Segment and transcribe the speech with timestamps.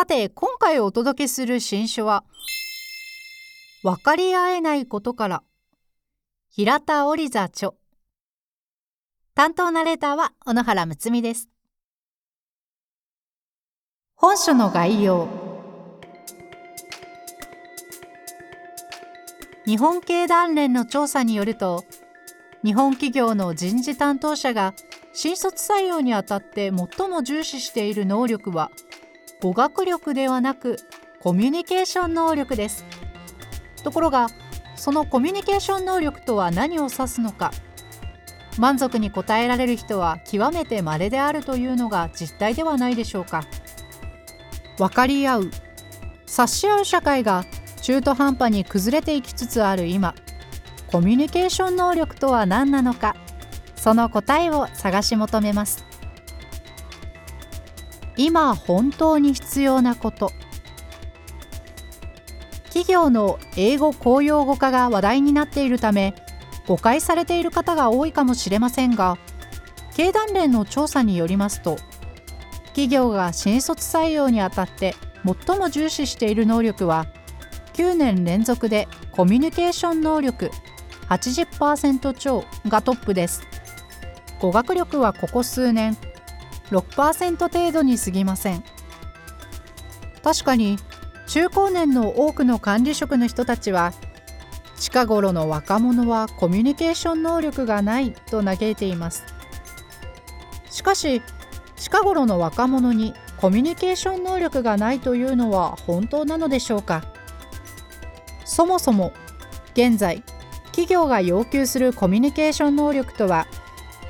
[0.00, 2.24] さて今回お届けする新書は
[3.82, 5.42] 分かり合えないことから
[6.48, 7.72] 平田織座著。
[9.34, 11.50] 担当ナレーターは小野原睦美です。
[14.14, 15.28] 本書の概要。
[19.66, 21.84] 日本経団連の調査によると
[22.64, 24.72] 日本企業の人事担当者が
[25.12, 28.70] 新卒採用にあたって最も重視している能力は
[29.40, 30.76] 語学力ではなく
[31.20, 32.84] コミュニケーション能力です。
[33.82, 34.28] ところが
[34.76, 37.50] そのコミュニケーション能力とは何を指すのか
[38.58, 43.44] 満足に答えられる人は極めて稀であるというのが実態ではないでしょうか。
[44.76, 45.50] 分かり合う
[46.26, 47.44] 察し合う社会が
[47.82, 50.14] 中途半端に崩れていきつつある今
[50.86, 53.16] コミュニケーション能力とは何なのか
[53.76, 55.89] その答えを探し求めます。
[58.16, 60.32] 今本当に必要なこと。
[62.70, 66.14] 企業の英語公用語化が話題になっているため
[66.68, 69.18] 誤解されている方が多いかもしれませんが
[69.96, 71.76] 経団連の調査によりますと
[72.66, 74.94] 企業が新卒採用にあたって
[75.46, 77.06] 最も重視している能力は
[77.74, 80.50] 9年連続でコミュニケーション能力
[81.08, 83.42] 80%超がトップです。
[84.38, 85.96] 語学力はここ数年
[86.70, 88.64] 6%程度に過ぎません。
[90.22, 90.78] 確かに
[91.26, 93.92] 中高年の多くの管理職の人たちは
[94.76, 99.24] 近頃の若者はコミュニケーション能力がないと嘆いています。
[100.70, 101.22] しかし
[101.76, 107.04] 近頃の若者にコミュニケーション能力がないというのは本当なのでしょうか。
[108.44, 109.12] そもそも
[109.74, 110.22] 現在
[110.66, 113.46] 企業が要求するコミュニケーション能力とは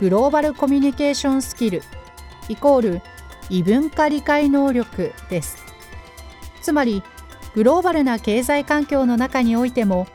[0.00, 1.82] グローバルコミュニケーションスキル
[2.50, 3.02] イコール
[3.48, 5.64] 異文化理解能力です。
[6.60, 7.02] つまり
[7.54, 10.06] グローバルな経済環境の中においても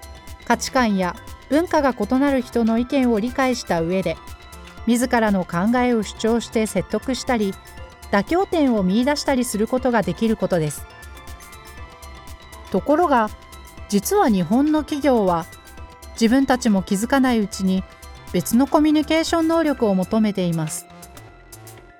[0.45, 1.15] 価値観や
[1.49, 4.17] 文化が異なる人の意見を理解した上で
[4.85, 7.53] 自らの考えを主張して説得したり
[8.11, 10.85] 妥協点を見いだしたりすることができることです。
[12.71, 13.29] ところが
[13.89, 15.45] 実は日本の企業は
[16.13, 17.83] 自分たちも気づかないうちに
[18.33, 20.87] 別のコミュニケーション能力を求めています。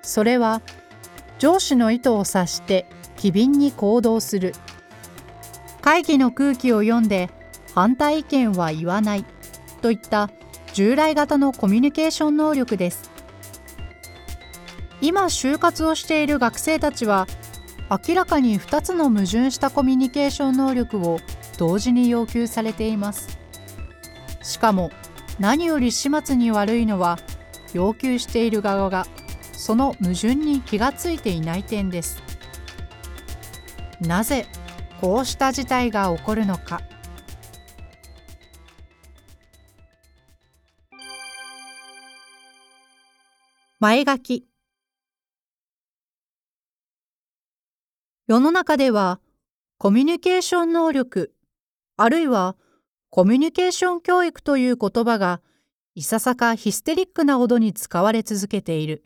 [0.06, 0.62] それは
[1.38, 2.86] 上司の意図を察して
[3.16, 4.54] 機敏に行動する。
[5.82, 7.28] 会議の空気を読んで
[7.74, 9.24] 反対意見は言わない
[9.82, 10.30] といった
[10.72, 13.10] 従来型のコミュニケーション能力です。
[15.00, 17.26] 今就活をしている学生たちは
[18.08, 21.18] 明らかに2つの矛盾したコミュニケーション能力を
[21.58, 23.38] 同時に要求されています。
[24.42, 24.90] しかも
[25.40, 27.18] 何より始末に悪いのは
[27.74, 29.06] 要求している側が
[29.56, 32.22] その矛盾に気がついていない点です。
[34.00, 34.46] なぜ
[35.00, 36.82] こうした事態が起こるのか。
[43.80, 44.46] 前書き。
[48.26, 49.20] 世の中では
[49.78, 51.32] コミュニケーション能力
[51.96, 52.56] あるいは
[53.10, 55.40] コミュニケーション教育という言葉が
[55.94, 59.05] いささかヒステリックなほどに使われ続けている。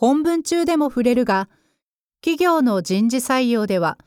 [0.00, 1.50] 本文中でも触れるが、
[2.22, 3.98] 企業の人事採用では、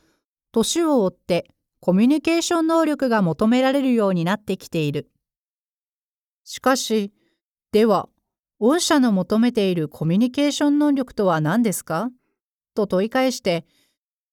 [0.52, 5.12] 年を追ってコミュニケーション能力が求められるようになってきている。
[6.46, 7.14] しかし、
[7.72, 8.09] では、
[8.59, 12.09] 御社の求めているコミュニケーション能力とは何ですか？
[12.73, 13.64] と問い返して、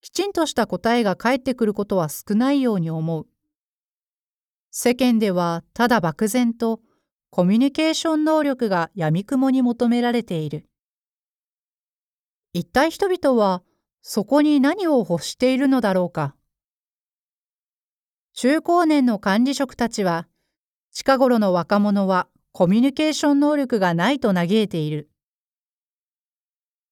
[0.00, 3.26] きちんとした答えが返ってくることは少ないように思う。
[4.70, 6.81] 世間ではただ漠然と
[7.29, 10.64] コミュニケーション能力が闇雲に求められている。
[12.52, 13.62] 一体人々は
[14.02, 16.35] そこに何を欲しているのだろうか。
[18.32, 20.26] 中高年の管理職たちは
[20.91, 25.11] 近頃の若者はコミュニケーション能力がないと嘆いている。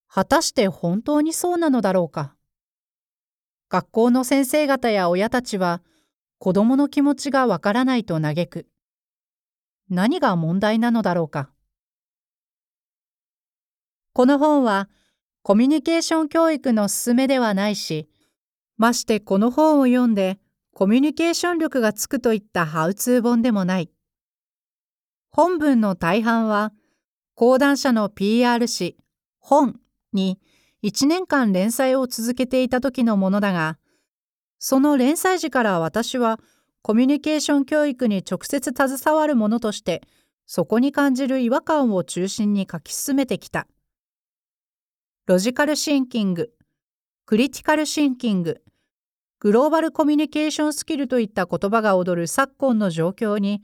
[0.06, 2.36] 果たして本当にそうなのだろうか。
[3.68, 5.82] 学校の先生方や親たちは
[6.38, 8.68] 子供の気持ちがわからないと嘆く。
[9.90, 11.50] 何が問題なのだろうか。
[14.12, 14.88] この本は
[15.48, 18.06] コミュニケーション教育の勧めではないし、
[18.76, 20.38] ましてこの本を読んで
[20.74, 23.90] コミュニケーション力がつくといったハウツー本でもない。
[25.30, 26.74] 本文の大半は、
[27.34, 28.98] 講談社の PR 誌、
[29.38, 29.80] 本
[30.12, 30.38] に
[30.84, 33.78] 1年間連載を続けていた時のものだが、
[34.58, 36.38] その連載時から私は
[36.82, 40.02] コミュニケーション教育に直接携わるものとして、
[40.44, 43.66] そこに感じる違和感を中心に書き進めてきた。
[45.28, 46.48] ロジカルシンキング、
[47.26, 48.62] クリティカルシンキング、
[49.40, 53.62] グローバルコミュニケーションスキルといった言葉が踊る昨今の状況に、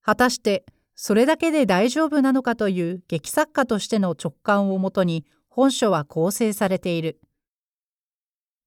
[0.00, 0.64] 果たして
[0.94, 7.18] それだけで大丈夫なのかという劇作家としての直感をもとに本書は構成されている。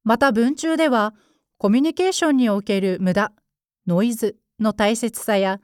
[0.04, 1.14] また文中では、
[1.58, 3.32] コミュニケーションにおける無駄、
[3.88, 5.62] ノイズの大切さや、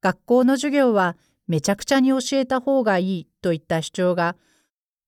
[0.00, 4.36] 学校の授業はめちゃくちゃに教えた方がいいといった主張が、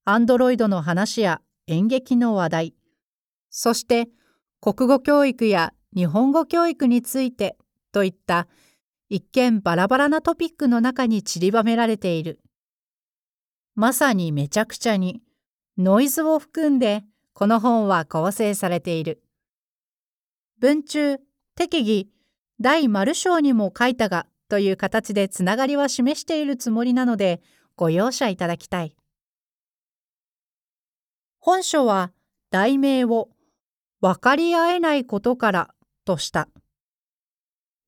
[0.04, 2.74] アンドロイドの話や演劇の話題、
[3.50, 4.08] そして
[4.60, 7.56] 国語教育や日本語教育について
[7.92, 8.46] といった
[9.08, 12.40] 一見バラバラなトピックの中に散りばめられている。
[13.74, 15.20] まさにめちゃくちゃに
[15.76, 17.02] ノイズを含んで
[17.32, 19.22] この本は構成されている。
[20.58, 21.18] 文中、
[21.56, 22.08] 適宜、
[22.60, 27.40] 第丸章にも書いたがという形でつながりは示しているつもりなので
[27.76, 28.96] ご容赦いただきたい。
[31.42, 32.12] 本書は
[32.50, 33.30] 題名を
[34.02, 36.48] 分かり合えないことからとした。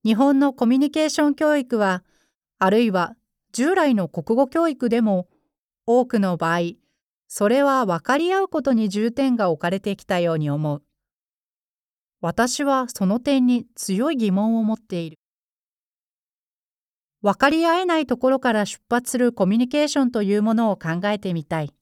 [0.04, 2.02] 日本のコミュニケーション教育は、
[2.58, 3.14] あるいは
[3.52, 5.28] 従来の国語教育でも、
[5.86, 6.60] 多くの場合、
[7.28, 10.82] それは分かり合うことに重点が置かれてきたように思う。
[12.22, 15.18] 私はその点に強い疑問を持っている。
[17.20, 21.74] 分かり合えないところから出発するコミュニケーションというものを考えてみたい。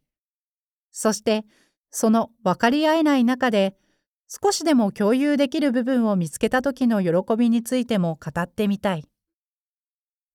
[0.90, 1.44] そして、
[1.90, 3.76] その分かり合えない中で、
[4.28, 9.04] 少しでも共有できる部分を見つけた時の喜びについても語ってみたい。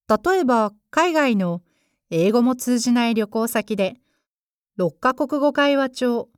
[0.08, 1.62] 例えば海外の
[2.10, 3.96] 英語も通じない旅行先で
[4.78, 6.28] 6カ国語会話帳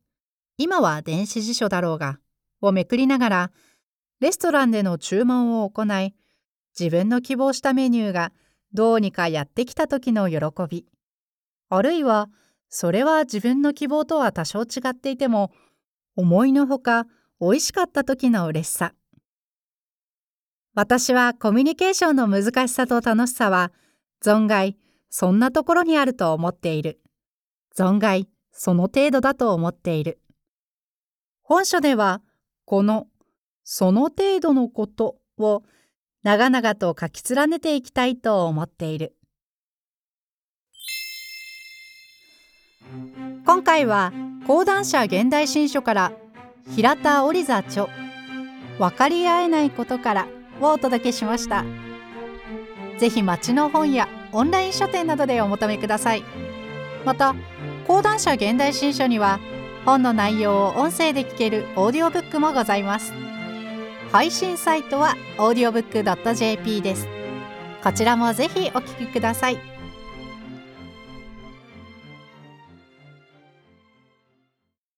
[0.56, 2.18] 今は電子辞書だろうが
[2.62, 3.50] をめくりながら
[4.20, 6.14] レストランでの注文を行い
[6.78, 8.32] 自分の希望したメニューが
[8.72, 10.38] どうにかやってきた時の喜
[10.68, 10.86] び
[11.68, 12.30] あるいは
[12.68, 15.50] それは自分の希望とは多少違っていても
[16.16, 17.06] 思いのほか
[17.40, 18.94] 美味しかった時の嬉しさ。
[20.74, 23.72] 私はコミュニケーションの難しさと楽しさは
[24.22, 24.76] 存外
[25.10, 27.00] そんなところにあると思っている。
[27.76, 30.20] 存外その程度だと思っている。
[31.42, 32.20] 本書では
[32.64, 33.06] この
[33.64, 35.62] その程度のことを
[36.22, 39.14] 長々と書き連ねていきたいと思っている。
[43.44, 44.12] 今回は
[44.46, 46.12] 講談社現代新書から
[46.74, 47.88] 平田織座著
[48.78, 50.26] 分かり合えないことから
[50.60, 51.64] をお届けしました。
[52.98, 56.24] ぜひ町の本やオンライン書店などでお求めください。
[57.04, 57.34] また
[57.86, 59.38] 講談社現代新書には
[59.84, 63.12] 本の内容を音声で聞けるオーディオブックもございます。
[64.12, 67.06] 配信サイトは audiobook.jp です。
[67.82, 69.67] こちらもぜひお聞きください。